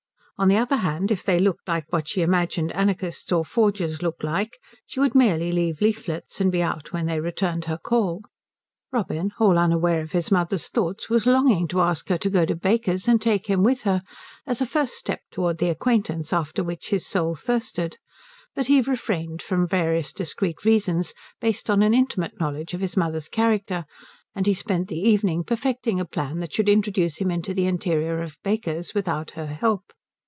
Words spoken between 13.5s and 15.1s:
with her as a first